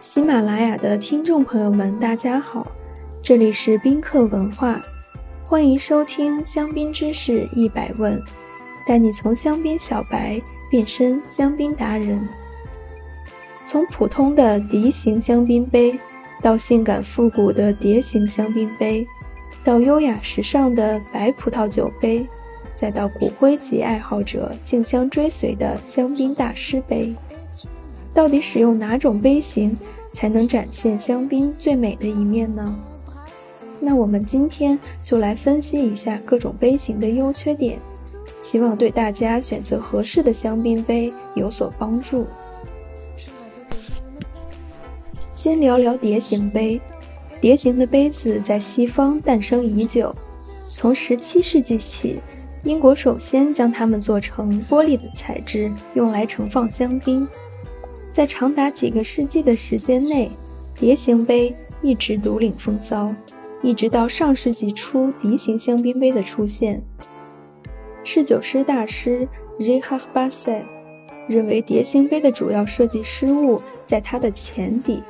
[0.00, 2.66] 喜马拉雅的听众朋友们，大家好，
[3.22, 4.80] 这里是宾客文化，
[5.44, 8.18] 欢迎收听香槟知识一百问，
[8.86, 12.18] 带你从香槟小白变身香槟达人。
[13.66, 16.00] 从普通的笛形香槟杯，
[16.40, 19.06] 到性感复古的蝶形香槟杯，
[19.62, 22.26] 到优雅时尚的白葡萄酒杯，
[22.74, 27.14] 再到骨灰级爱好者竞相追随的香槟大师杯。
[28.20, 29.74] 到底使用哪种杯型
[30.08, 32.78] 才能展现香槟最美的一面呢？
[33.80, 37.78] 那我们今天就来分析一下各种杯型的优缺点，
[38.38, 42.26] 希望对大家选择合适的香槟杯有所帮助。
[45.32, 46.78] 先聊聊蝶形杯，
[47.40, 50.14] 蝶形的杯子在西方诞生已久，
[50.68, 52.20] 从十七世纪起，
[52.64, 57.26] 英国首先将它们做成玻璃的材质，用来盛放香槟。
[58.12, 60.30] 在长达几个世纪的时间内，
[60.74, 63.14] 蝶形杯一直独领风骚，
[63.62, 66.82] 一直到上世纪初笛形香槟杯的出现。
[68.02, 70.62] 侍酒师大师 r i h a r b a s e
[71.28, 75.02] 认为，蝶形杯的主要设计失误在它的前底。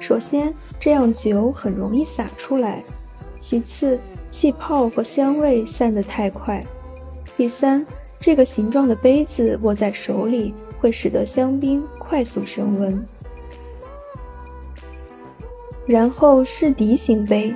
[0.00, 2.82] 首先，这样酒很容易洒出来；
[3.38, 3.96] 其次，
[4.28, 6.60] 气泡和香味散得太快；
[7.36, 7.86] 第三，
[8.18, 10.52] 这个形状的杯子握在手里。
[10.80, 13.04] 会使得香槟快速升温。
[15.86, 17.54] 然后是笛形杯，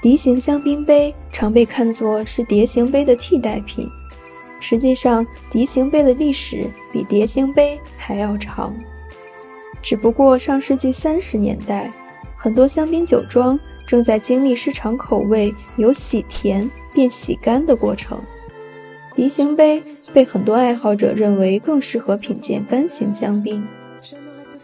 [0.00, 3.88] 笛形香槟杯常被看作是蝶形杯的替代品。
[4.60, 8.74] 实际上，笛形杯的历史比蝶形杯还要长。
[9.82, 11.90] 只不过上世纪三十年代，
[12.36, 18.18] 很多香槟酒庄正在经历市场口味由喜甜变喜干的过程。
[19.16, 23.64] 笛形杯被很多爱好者认为更适合品鉴干型香槟，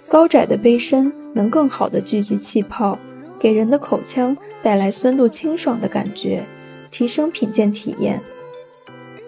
[0.08, 2.98] 高窄的杯身能更好地聚集气泡，
[3.38, 6.42] 给人的口腔带来酸度清爽的感觉，
[6.90, 8.20] 提升品鉴体验。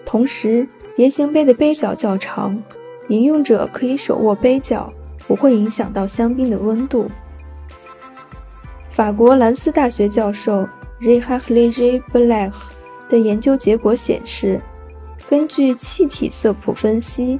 [0.05, 2.61] 同时，蝶形杯的杯脚较长，
[3.07, 4.91] 饮用者可以手握杯脚，
[5.25, 7.09] 不会影响到香槟的温度。
[8.89, 10.67] 法国兰斯大学教授
[10.99, 12.55] Richard l e g e b l a c
[13.09, 14.59] 的研究结果显示。
[15.33, 17.39] 根据气体色谱分析，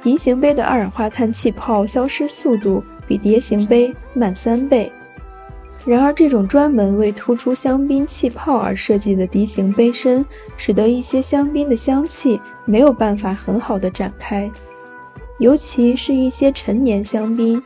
[0.00, 4.88] 笛形杯的二氧化碳气泡消失速度比蝶形杯慢三倍。
[5.84, 10.24] 然而，这种专门为突出香槟气泡而设计的笛形杯身，
[10.56, 14.48] 使得一些香槟的香气没有办法很好的展开，
[15.40, 17.60] 尤其是一些陈年香槟、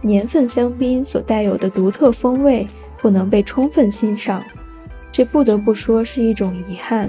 [0.00, 2.66] 年份香槟所带有的独特风味
[2.98, 4.42] 不能被充分欣赏。
[5.12, 7.08] 这不得不说是一种遗憾。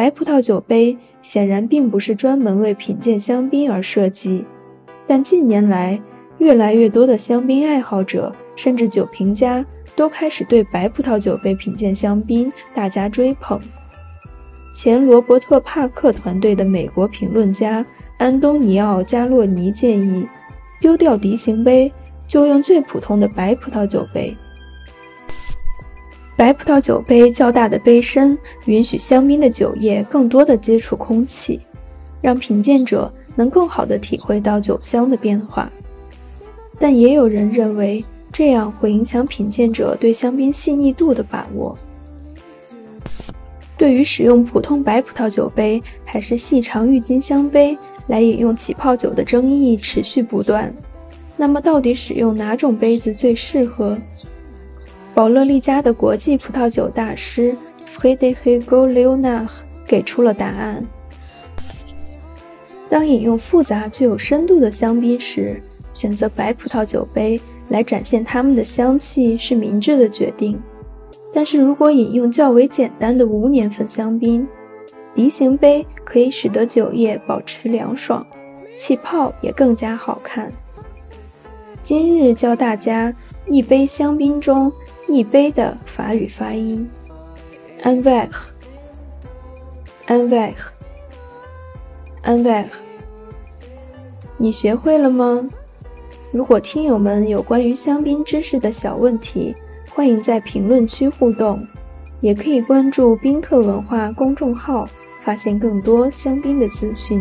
[0.00, 4.42] 白葡萄酒杯显然并不是专门为品鉴香槟而设计，
[5.06, 6.00] 但近年来，
[6.38, 9.62] 越来越多的香槟爱好者甚至酒评家
[9.94, 13.60] 都开始对白葡萄酒杯品鉴香槟大加追捧。
[14.74, 17.84] 前罗伯特·帕克团队的美国评论家
[18.16, 20.26] 安东尼奥·加洛尼建议，
[20.80, 21.92] 丢掉笛形杯，
[22.26, 24.34] 就用最普通的白葡萄酒杯。
[26.40, 31.60] 白葡萄酒杯较大的杯身允许香槟的酒液更多的接触空气，
[32.22, 35.70] 让品鉴者能更好的体会到酒香的变化。
[36.78, 38.02] 但也有人认为
[38.32, 41.76] 这样会影响品鉴者对香槟细腻度的把握。
[43.76, 47.76] 对于使用普通白葡萄酒杯还是细长郁金香杯
[48.06, 50.74] 来饮用起泡酒的争议持续不断。
[51.36, 53.94] 那么，到底使用哪种杯子最适合？
[55.14, 57.54] 保乐利家的国际葡萄酒大师
[57.98, 59.48] Frédéric Leonard
[59.86, 60.82] 给出了答案：
[62.88, 65.60] 当饮用复杂、具有深度的香槟时，
[65.92, 67.38] 选择白葡萄酒杯
[67.68, 70.54] 来展现它们的香气是明智的决定；
[71.34, 74.46] 但是如果饮用较为简单的无年份香槟，
[75.14, 78.26] 梨形杯可以使得酒液保持凉爽，
[78.76, 80.50] 气泡也更加好看。
[81.82, 83.12] 今日教大家
[83.46, 84.72] 一杯香槟中。
[85.10, 86.88] 一杯的法语发音
[87.82, 88.30] a n v e r
[90.06, 90.54] a n v e r
[92.22, 92.66] a n v e r
[94.36, 95.48] 你学会了吗？
[96.32, 99.54] 如果听友们有关于香槟知识的小问题，
[99.92, 101.66] 欢迎在评论区互动，
[102.20, 104.88] 也可以关注宾客文化公众号，
[105.22, 107.20] 发现更多香槟的资讯。